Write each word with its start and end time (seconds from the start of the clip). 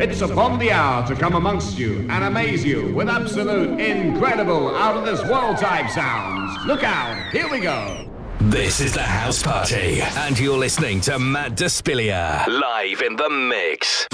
It's 0.00 0.20
upon 0.20 0.60
the 0.60 0.70
hour 0.70 1.04
to 1.08 1.16
come 1.16 1.34
amongst 1.34 1.76
you 1.76 2.06
and 2.08 2.22
amaze 2.22 2.64
you 2.64 2.94
with 2.94 3.08
absolute, 3.08 3.80
incredible, 3.80 4.72
out 4.76 4.96
of 4.96 5.04
this 5.04 5.20
world 5.28 5.56
type 5.58 5.90
sounds. 5.90 6.56
Look 6.66 6.84
out, 6.84 7.32
here 7.32 7.50
we 7.50 7.58
go. 7.58 8.08
This 8.42 8.78
is 8.80 8.94
the 8.94 9.02
house 9.02 9.42
party, 9.42 10.00
and 10.00 10.38
you're 10.38 10.56
listening 10.56 11.00
to 11.00 11.18
Matt 11.18 11.56
Despilia 11.56 12.46
live 12.46 13.02
in 13.02 13.16
the 13.16 13.28
mix. 13.28 14.06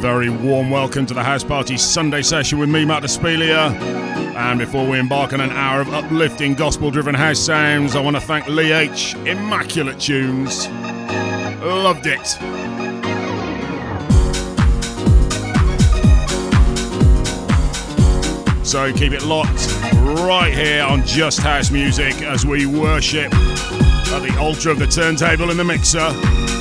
Very 0.00 0.30
warm 0.30 0.70
welcome 0.70 1.04
to 1.04 1.12
the 1.12 1.22
House 1.22 1.44
Party 1.44 1.76
Sunday 1.76 2.22
session 2.22 2.58
with 2.58 2.70
me, 2.70 2.86
Matt 2.86 3.02
Despilia. 3.02 3.70
And 4.34 4.58
before 4.58 4.88
we 4.88 4.98
embark 4.98 5.34
on 5.34 5.42
an 5.42 5.50
hour 5.50 5.82
of 5.82 5.92
uplifting 5.92 6.54
gospel 6.54 6.90
driven 6.90 7.14
house 7.14 7.38
sounds, 7.38 7.94
I 7.94 8.00
want 8.00 8.16
to 8.16 8.20
thank 8.20 8.48
Lee 8.48 8.72
H. 8.72 9.14
Immaculate 9.26 10.00
Tunes. 10.00 10.68
Loved 11.60 12.06
it. 12.06 12.26
So 18.66 18.90
keep 18.94 19.12
it 19.12 19.22
locked 19.24 19.68
right 20.24 20.52
here 20.54 20.82
on 20.82 21.04
Just 21.04 21.40
House 21.40 21.70
Music 21.70 22.22
as 22.22 22.46
we 22.46 22.64
worship 22.64 23.34
at 23.34 24.22
the 24.22 24.34
altar 24.40 24.70
of 24.70 24.78
the 24.78 24.86
turntable 24.86 25.50
in 25.50 25.58
the 25.58 25.64
mixer. 25.64 26.59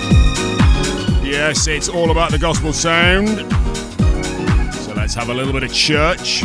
Yes, 1.30 1.68
it's 1.68 1.88
all 1.90 2.10
about 2.10 2.32
the 2.32 2.40
gospel 2.40 2.74
sound. 2.74 3.28
So 4.74 4.94
let's 4.96 5.14
have 5.14 5.30
a 5.30 5.34
little 5.34 5.54
bit 5.54 5.62
of 5.62 5.72
church 5.72 6.42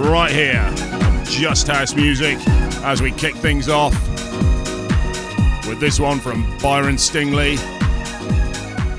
right 0.00 0.32
here. 0.32 0.68
Just 1.26 1.68
house 1.68 1.94
music 1.94 2.36
as 2.82 3.00
we 3.00 3.12
kick 3.12 3.36
things 3.36 3.68
off 3.68 3.92
with 5.68 5.78
this 5.78 6.00
one 6.00 6.18
from 6.18 6.42
Byron 6.58 6.98
Stingily. 6.98 7.54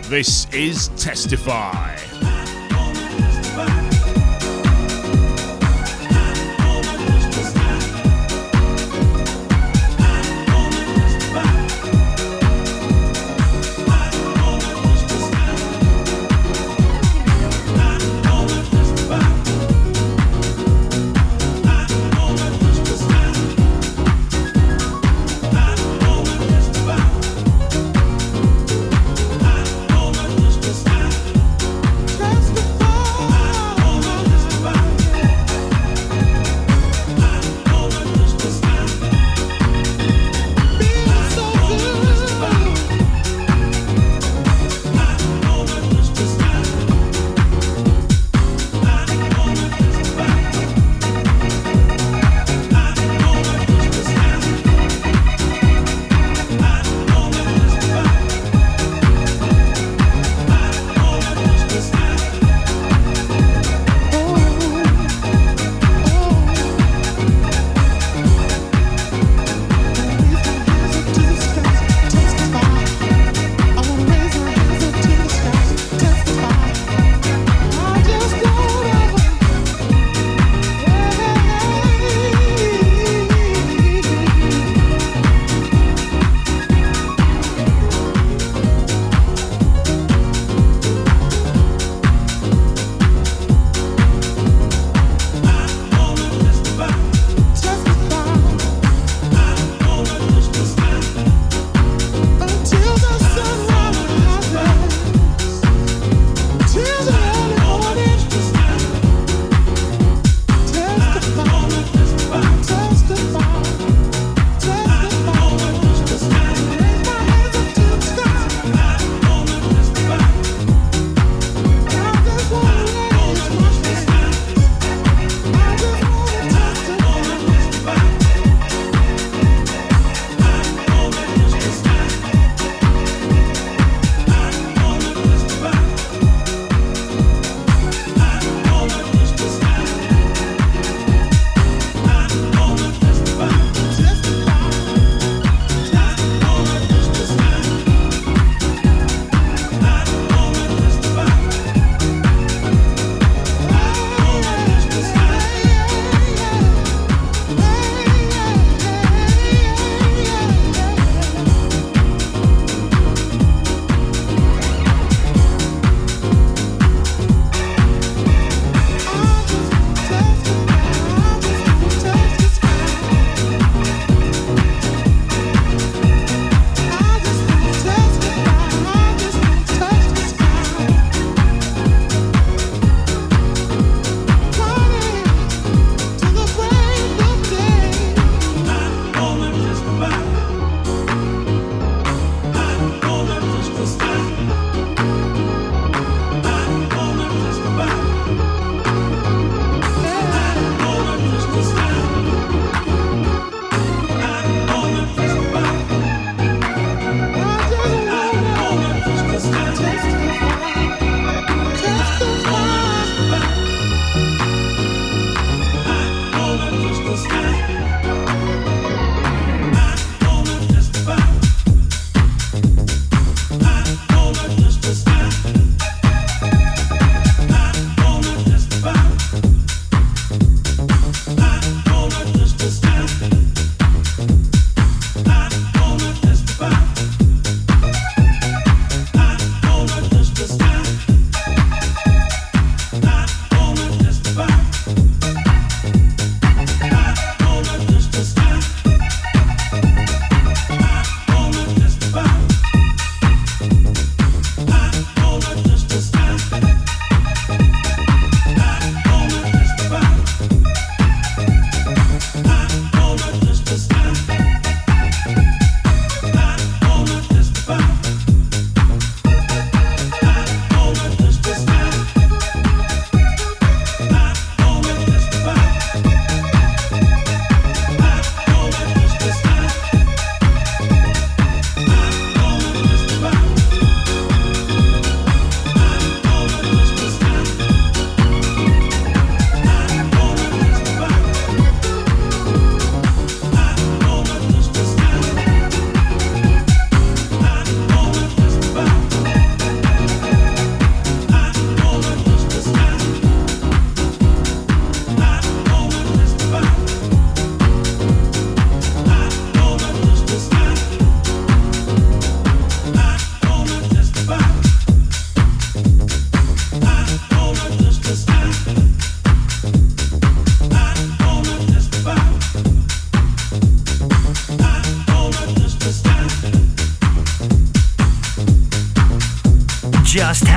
This 0.08 0.48
is 0.54 0.88
Testify. 0.96 1.95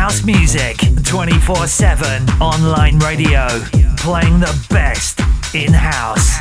House 0.08 0.24
music 0.24 0.78
24 1.04 1.66
7 1.66 2.26
online 2.40 2.98
radio, 3.00 3.46
playing 3.98 4.40
the 4.40 4.66
best 4.70 5.20
in 5.54 5.70
house. 5.70 6.38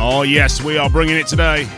Oh, 0.00 0.22
yes, 0.22 0.62
we 0.62 0.78
are 0.78 0.88
bringing 0.88 1.18
it 1.18 1.26
today. 1.26 1.68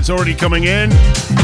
Outs 0.00 0.08
already 0.08 0.34
coming 0.34 0.64
in. 0.64 1.39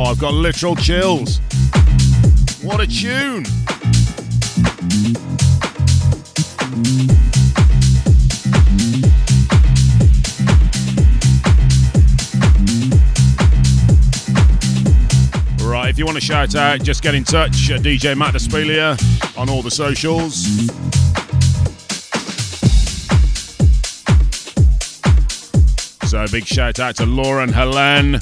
Oh, 0.00 0.12
literal 0.30 0.76
chills. 0.76 1.40
What 2.62 2.80
a 2.80 2.86
tune! 2.86 3.42
Right, 15.68 15.90
if 15.90 15.98
you 15.98 16.06
want 16.06 16.14
to 16.14 16.20
shout 16.20 16.54
out, 16.54 16.80
just 16.84 17.02
get 17.02 17.16
in 17.16 17.24
touch. 17.24 17.50
DJ 17.50 18.16
Matt 18.16 18.34
Despilia 18.34 18.96
on 19.36 19.50
all 19.50 19.62
the 19.62 19.70
socials. 19.70 20.46
So 26.08 26.24
big 26.30 26.46
shout 26.46 26.78
out 26.78 26.94
to 26.96 27.04
Lauren 27.04 27.52
Helen. 27.52 28.20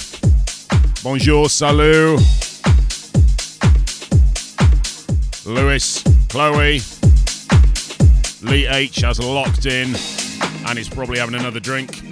Bonjour, 1.08 1.48
salut. 1.48 2.18
Lewis, 5.44 6.02
Chloe, 6.28 6.80
Lee 8.42 8.66
H 8.66 8.96
has 9.02 9.20
locked 9.20 9.66
in 9.66 9.94
and 10.66 10.76
is 10.76 10.88
probably 10.88 11.20
having 11.20 11.36
another 11.36 11.60
drink. 11.60 12.02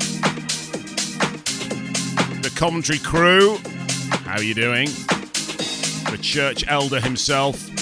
The 2.40 2.52
commentary 2.54 3.00
crew, 3.00 3.58
how 4.26 4.36
are 4.36 4.44
you 4.44 4.54
doing? 4.54 4.86
The 6.12 6.18
church 6.22 6.64
elder 6.68 7.00
himself. 7.00 7.73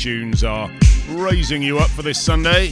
Tunes 0.00 0.42
are 0.42 0.70
raising 1.10 1.60
you 1.60 1.78
up 1.78 1.90
for 1.90 2.00
this 2.00 2.18
Sunday. 2.18 2.68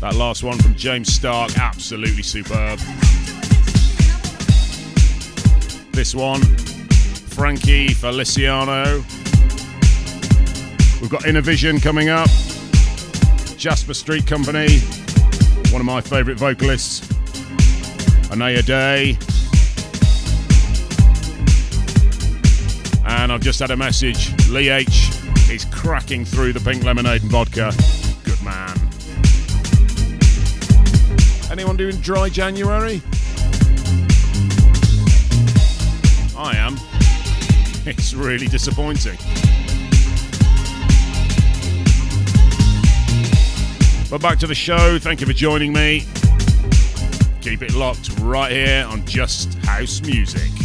That 0.00 0.16
last 0.16 0.42
one 0.42 0.58
from 0.58 0.74
James 0.74 1.12
Stark, 1.12 1.56
absolutely 1.56 2.24
superb. 2.24 2.80
This 5.92 6.16
one, 6.16 6.40
Frankie 7.28 7.94
Feliciano. 7.94 9.04
We've 11.00 11.10
got 11.10 11.26
Innovision 11.26 11.78
coming 11.78 12.08
up, 12.08 12.28
Jasper 13.56 13.94
Street 13.94 14.26
Company, 14.26 14.80
one 15.72 15.80
of 15.80 15.86
my 15.86 16.00
favourite 16.00 16.38
vocalists, 16.38 17.08
Anaya 18.32 18.62
Day. 18.62 19.16
And 23.06 23.30
I've 23.30 23.40
just 23.40 23.60
had 23.60 23.70
a 23.70 23.76
message. 23.76 24.32
Lee 24.48 24.68
H 24.68 25.10
is 25.48 25.64
cracking 25.66 26.24
through 26.24 26.52
the 26.52 26.60
pink 26.60 26.82
lemonade 26.82 27.22
and 27.22 27.30
vodka. 27.30 27.72
Good 28.24 28.42
man. 28.42 28.76
Anyone 31.50 31.76
doing 31.76 31.96
dry 32.00 32.28
January? 32.28 33.00
I 36.36 36.56
am. 36.56 36.76
It's 37.86 38.12
really 38.12 38.46
disappointing. 38.46 39.16
But 44.10 44.20
back 44.20 44.40
to 44.40 44.48
the 44.48 44.56
show. 44.56 44.98
Thank 44.98 45.20
you 45.20 45.26
for 45.28 45.32
joining 45.32 45.72
me. 45.72 46.04
Keep 47.40 47.62
it 47.62 47.74
locked 47.74 48.10
right 48.18 48.50
here 48.50 48.84
on 48.88 49.06
Just 49.06 49.54
House 49.64 50.02
Music. 50.02 50.59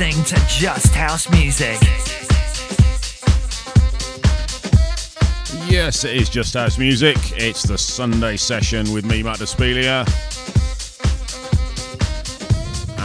Listening 0.00 0.24
to 0.24 0.46
Just 0.48 0.94
House 0.94 1.28
Music. 1.30 1.78
Yes, 5.70 6.04
it 6.04 6.16
is 6.16 6.30
Just 6.30 6.54
House 6.54 6.78
Music. 6.78 7.18
It's 7.32 7.64
the 7.64 7.76
Sunday 7.76 8.38
session 8.38 8.90
with 8.94 9.04
me, 9.04 9.22
Matt 9.22 9.40
Despilia. 9.40 10.08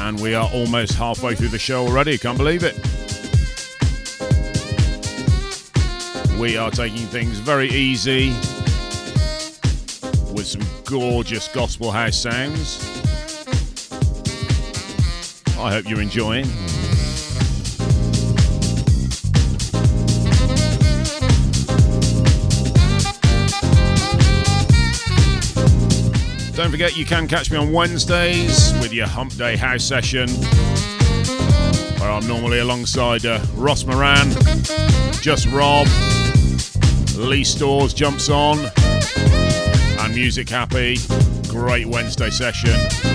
And 0.05 0.21
we 0.21 0.35
are 0.35 0.49
almost 0.53 0.93
halfway 0.93 1.35
through 1.35 1.49
the 1.49 1.59
show 1.59 1.85
already. 1.85 2.17
Can't 2.17 2.37
believe 2.37 2.63
it. 2.63 2.75
We 6.39 6.55
are 6.55 6.71
taking 6.71 7.07
things 7.07 7.39
very 7.39 7.69
easy 7.71 8.29
with 10.31 10.45
some 10.45 10.63
gorgeous 10.85 11.49
gospel 11.49 11.91
house 11.91 12.17
sounds. 12.17 12.79
I 15.59 15.73
hope 15.73 15.89
you're 15.89 16.01
enjoying. 16.01 16.45
Don't 26.65 26.71
forget 26.71 26.97
you 26.97 27.05
can 27.05 27.27
catch 27.27 27.51
me 27.51 27.57
on 27.57 27.71
Wednesdays 27.71 28.73
with 28.81 28.91
your 28.91 29.05
Hump 29.05 29.35
Day 29.35 29.55
House 29.55 29.83
session, 29.83 30.27
where 31.99 32.09
I'm 32.09 32.27
normally 32.27 32.57
alongside 32.57 33.23
uh, 33.23 33.39
Ross 33.53 33.85
Moran, 33.85 34.31
Just 35.21 35.45
Rob, 35.51 35.85
Lee 37.15 37.43
Stores 37.43 37.93
jumps 37.93 38.29
on, 38.29 38.57
and 39.99 40.15
Music 40.15 40.49
Happy. 40.49 40.97
Great 41.49 41.85
Wednesday 41.85 42.31
session. 42.31 43.14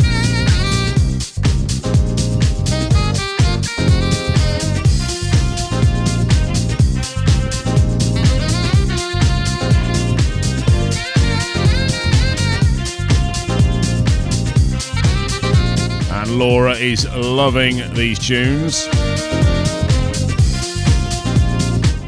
Laura 16.40 16.72
is 16.72 17.06
loving 17.14 17.82
these 17.92 18.18
tunes. 18.18 18.86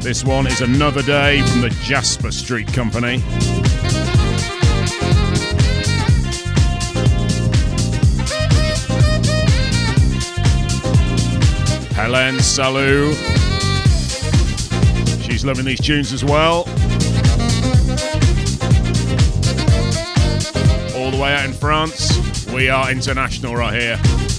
This 0.01 0.23
one 0.23 0.47
is 0.47 0.61
Another 0.61 1.03
Day 1.03 1.43
from 1.43 1.61
the 1.61 1.69
Jasper 1.83 2.31
Street 2.31 2.65
Company. 2.73 3.19
Helen 11.93 12.39
Salut. 12.39 13.15
She's 15.21 15.45
loving 15.45 15.65
these 15.65 15.79
tunes 15.79 16.11
as 16.11 16.25
well. 16.25 16.61
All 20.95 21.11
the 21.11 21.19
way 21.21 21.35
out 21.35 21.45
in 21.45 21.53
France. 21.53 22.12
We 22.53 22.69
are 22.69 22.91
international 22.91 23.55
right 23.55 23.73
here. 23.73 24.32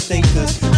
thinkers 0.00 0.69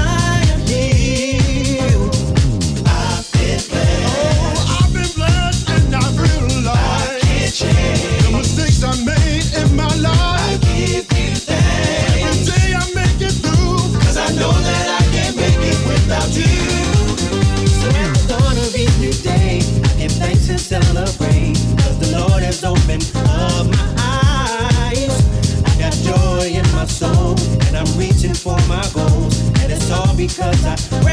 because 30.34 30.64
I 30.64 31.11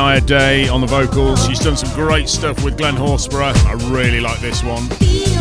It's 0.00 0.26
Day 0.26 0.68
on 0.68 0.80
the 0.80 0.86
vocals. 0.86 1.44
She's 1.44 1.58
done 1.58 1.76
some 1.76 1.92
great 1.92 2.28
stuff 2.28 2.62
with 2.62 2.78
Glen 2.78 2.94
Horsburgh. 2.94 3.56
I 3.66 3.72
really 3.92 4.20
like 4.20 4.38
this 4.38 4.62
one. 4.62 5.37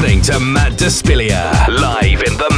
Listening 0.00 0.22
to 0.22 0.40
Matt 0.40 0.72
Despilia 0.78 1.68
live 1.68 2.22
in 2.22 2.34
the 2.38 2.49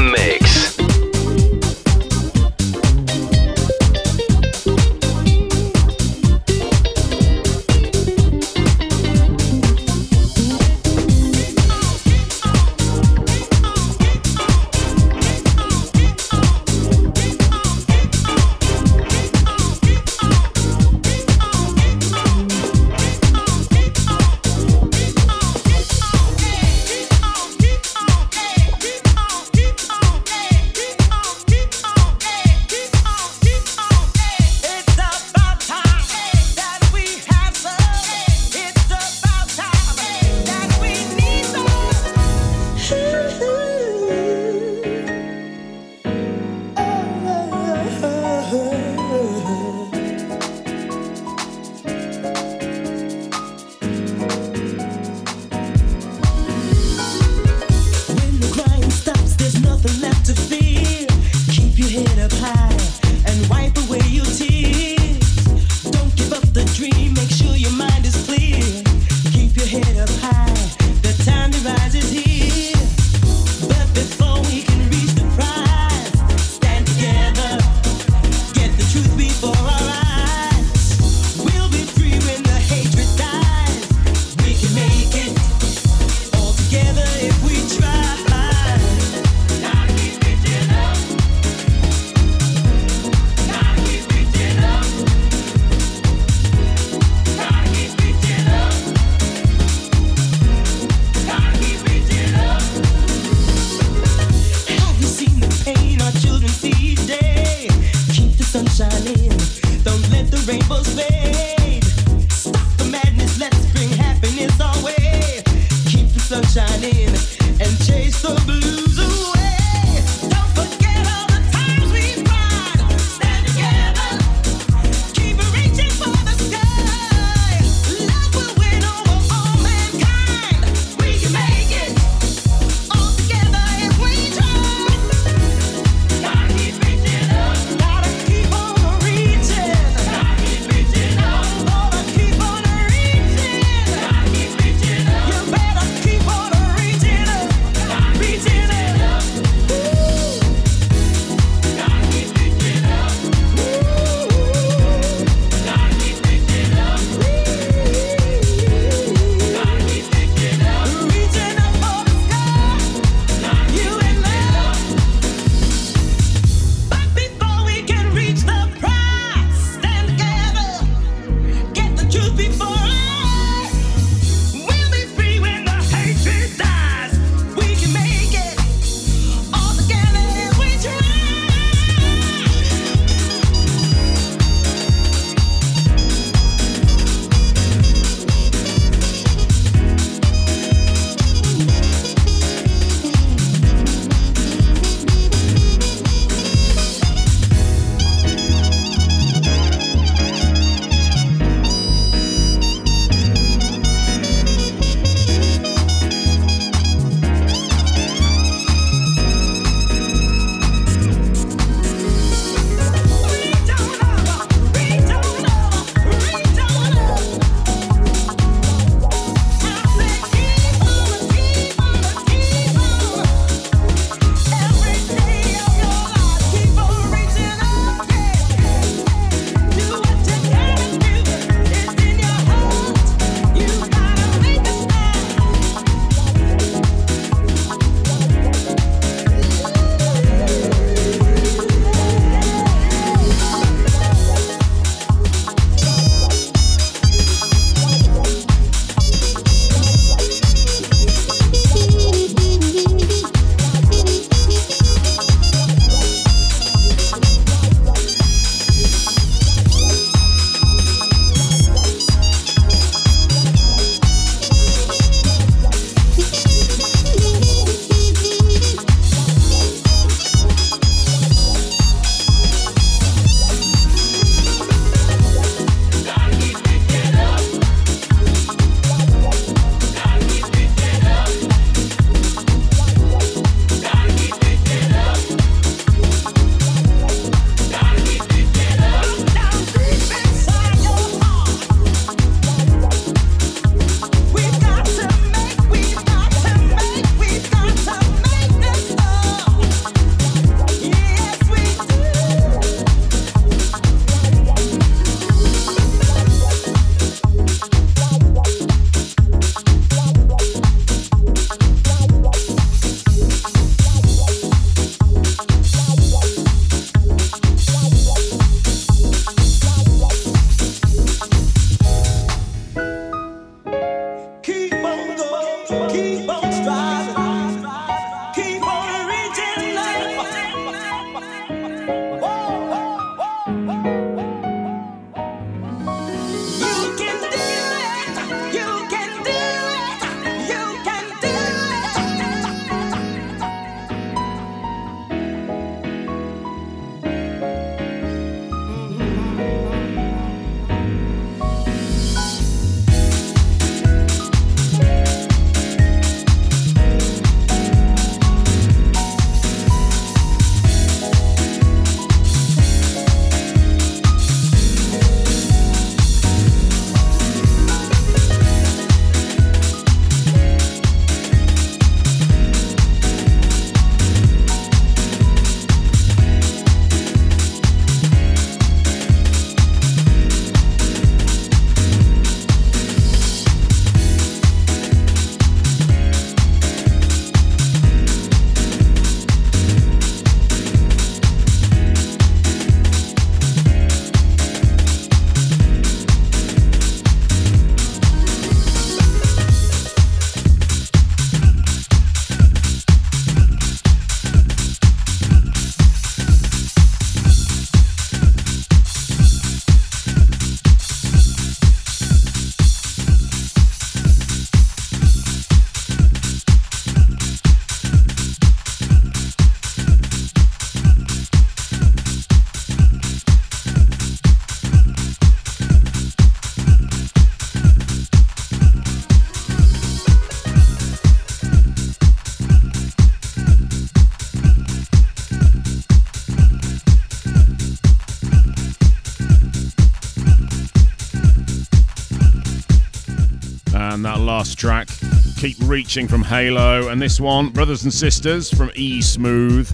And 443.93 444.07
that 444.07 444.20
last 444.20 444.59
track, 444.59 444.88
Keep 445.36 445.59
Reaching 445.64 446.09
from 446.09 446.22
Halo. 446.22 446.88
And 446.88 447.01
this 447.01 447.20
one, 447.20 447.51
Brothers 447.51 447.84
and 447.84 447.93
Sisters 447.93 448.51
from 448.51 448.70
E 448.74 449.03
Smooth. 449.03 449.70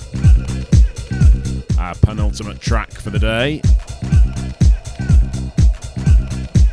Our 1.79 1.95
penultimate 1.95 2.61
track 2.61 2.91
for 2.91 3.11
the 3.11 3.21
day. 3.21 3.63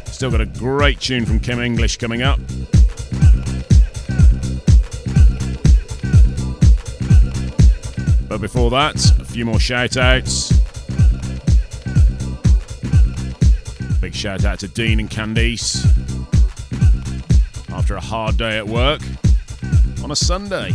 Still 0.06 0.32
got 0.32 0.42
a 0.42 0.48
great 0.48 1.00
tune 1.00 1.24
from 1.28 1.40
Kim 1.40 1.60
English 1.60 1.98
coming 1.98 2.24
up. 2.24 2.40
But 8.28 8.42
before 8.42 8.72
that, 8.72 8.96
a 9.22 9.26
few 9.26 9.46
more 9.46 9.60
shout 9.60 9.98
outs. 9.98 10.52
Big 14.02 14.16
shout 14.16 14.46
out 14.46 14.58
to 14.60 14.68
Dean 14.68 15.00
and 15.00 15.12
Candice 15.12 16.05
after 17.86 17.98
a 17.98 18.02
hard 18.02 18.36
day 18.36 18.58
at 18.58 18.68
work 18.68 19.00
on 20.04 20.10
a 20.10 20.16
Sunday. 20.16 20.72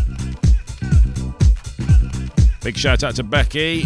Big 2.62 2.76
shout 2.76 3.02
out 3.02 3.16
to 3.16 3.24
Becky 3.24 3.82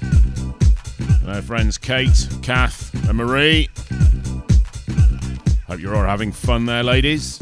and 0.00 1.28
her 1.28 1.40
friends 1.40 1.78
Kate, 1.78 2.28
Kath, 2.42 2.92
and 3.08 3.16
Marie. 3.16 3.68
Hope 5.68 5.78
you're 5.78 5.94
all 5.94 6.02
having 6.02 6.32
fun 6.32 6.66
there, 6.66 6.82
ladies. 6.82 7.38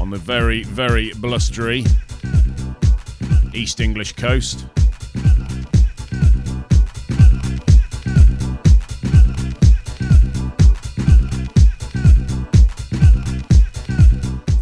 On 0.00 0.08
the 0.08 0.16
very, 0.18 0.62
very 0.64 1.12
blustery 1.18 1.84
East 3.52 3.78
English 3.78 4.14
coast. 4.14 4.64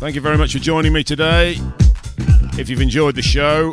Thank 0.02 0.16
you 0.16 0.20
very 0.20 0.36
much 0.36 0.52
for 0.52 0.58
joining 0.58 0.92
me 0.92 1.04
today. 1.04 1.56
If 2.58 2.68
you've 2.68 2.80
enjoyed 2.80 3.14
the 3.14 3.22
show, 3.22 3.72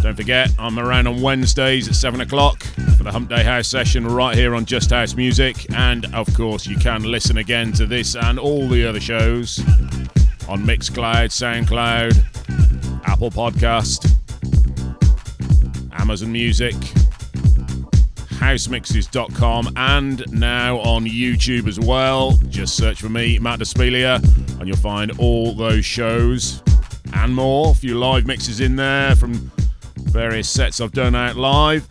don't 0.00 0.16
forget 0.16 0.50
I'm 0.58 0.78
around 0.78 1.06
on 1.06 1.20
Wednesdays 1.20 1.86
at 1.86 1.94
7 1.94 2.22
o'clock 2.22 2.62
for 2.96 3.02
the 3.02 3.12
Hump 3.12 3.28
Day 3.28 3.42
House 3.42 3.68
session 3.68 4.06
right 4.06 4.34
here 4.34 4.54
on 4.54 4.64
Just 4.64 4.88
House 4.88 5.14
Music. 5.14 5.70
And 5.74 6.06
of 6.14 6.32
course, 6.32 6.66
you 6.66 6.78
can 6.78 7.02
listen 7.02 7.36
again 7.36 7.72
to 7.74 7.84
this 7.84 8.16
and 8.16 8.38
all 8.38 8.66
the 8.70 8.86
other 8.86 9.00
shows 9.00 9.58
on 10.48 10.64
Mixcloud, 10.64 11.28
Soundcloud, 11.28 13.04
Apple 13.06 13.30
Podcast, 13.30 14.16
Amazon 15.92 16.32
Music, 16.32 16.74
housemixes.com, 18.38 19.74
and 19.76 20.24
now 20.32 20.78
on 20.78 21.04
YouTube 21.04 21.68
as 21.68 21.78
well. 21.78 22.32
Just 22.48 22.78
search 22.78 22.98
for 22.98 23.10
me, 23.10 23.38
Matt 23.38 23.58
Despilia, 23.58 24.22
and 24.58 24.68
you'll 24.68 24.76
find 24.76 25.12
all 25.18 25.54
those 25.54 25.84
shows 25.84 26.62
and 27.14 27.34
more. 27.34 27.72
A 27.72 27.74
few 27.74 27.98
live 27.98 28.26
mixes 28.26 28.60
in 28.60 28.76
there 28.76 29.14
from 29.16 29.50
various 29.96 30.48
sets 30.48 30.80
I've 30.80 30.92
done 30.92 31.14
out 31.14 31.36
live. 31.36 31.86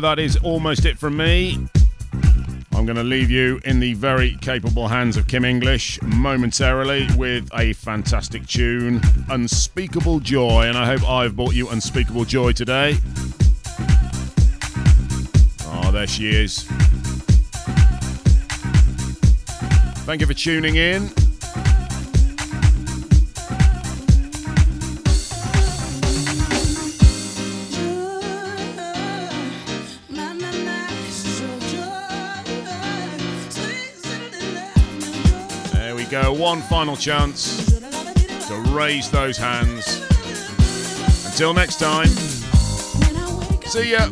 That 0.00 0.18
is 0.18 0.38
almost 0.38 0.86
it 0.86 0.98
from 0.98 1.18
me. 1.18 1.58
I'm 2.72 2.86
going 2.86 2.96
to 2.96 3.04
leave 3.04 3.30
you 3.30 3.60
in 3.64 3.80
the 3.80 3.92
very 3.92 4.36
capable 4.36 4.88
hands 4.88 5.18
of 5.18 5.28
Kim 5.28 5.44
English 5.44 6.00
momentarily 6.00 7.06
with 7.16 7.50
a 7.54 7.74
fantastic 7.74 8.46
tune, 8.46 9.02
Unspeakable 9.28 10.20
Joy. 10.20 10.64
And 10.64 10.78
I 10.78 10.86
hope 10.86 11.06
I've 11.08 11.36
brought 11.36 11.54
you 11.54 11.68
unspeakable 11.68 12.24
joy 12.24 12.52
today. 12.52 12.96
Oh, 15.66 15.90
there 15.92 16.06
she 16.06 16.30
is. 16.30 16.62
Thank 20.06 20.22
you 20.22 20.26
for 20.26 20.34
tuning 20.34 20.76
in. 20.76 21.10
Go. 36.10 36.32
One 36.32 36.60
final 36.62 36.96
chance 36.96 37.66
to 38.48 38.54
raise 38.72 39.10
those 39.10 39.38
hands. 39.38 40.00
Until 41.26 41.54
next 41.54 41.78
time, 41.78 42.08
see 43.66 43.92
ya. 43.92 44.08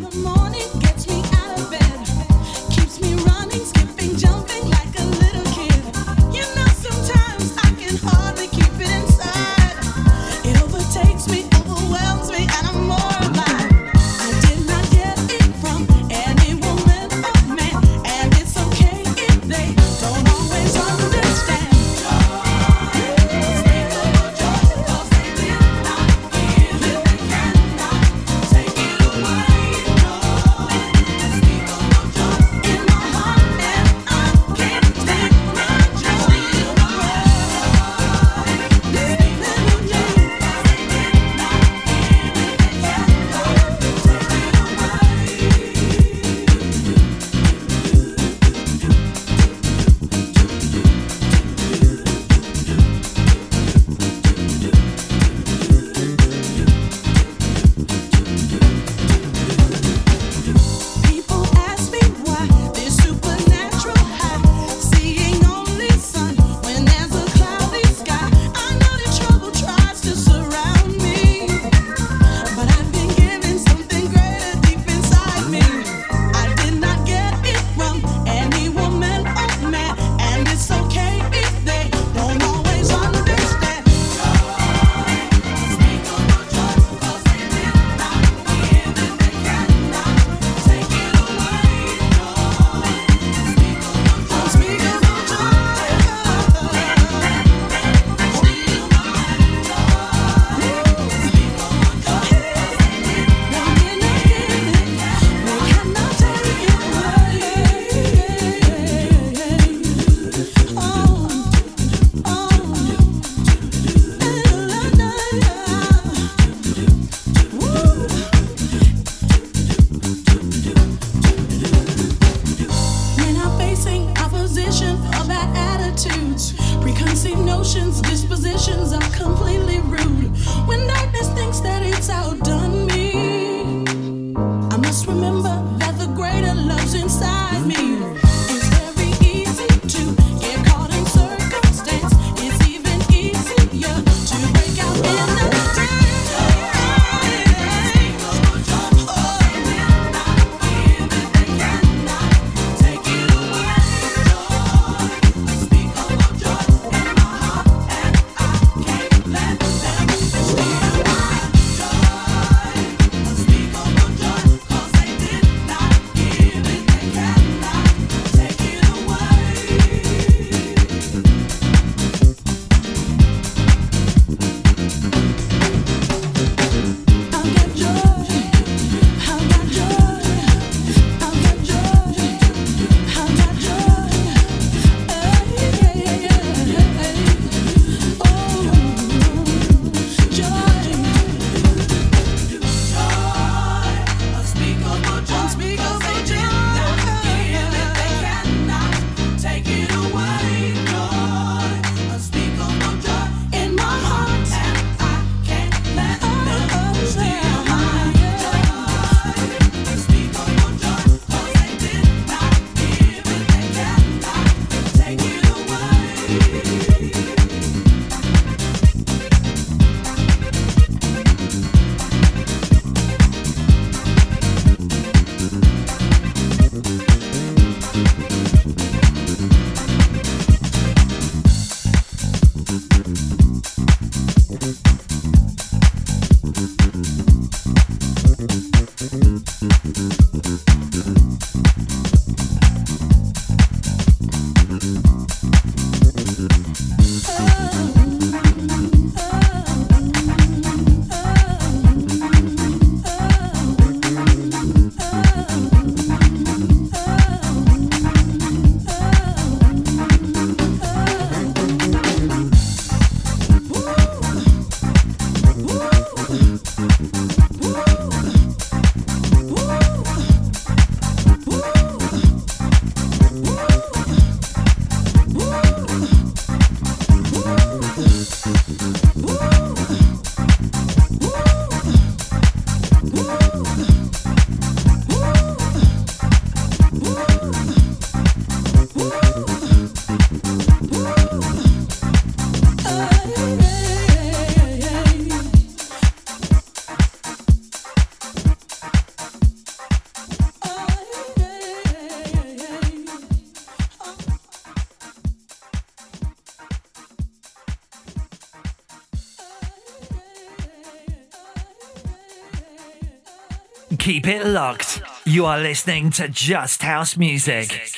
Keep 314.09 314.27
it 314.27 314.47
locked. 314.47 315.03
You 315.27 315.45
are 315.45 315.61
listening 315.61 316.09
to 316.13 316.31
Just 316.31 316.81
House 316.81 317.19
Music. 317.19 317.98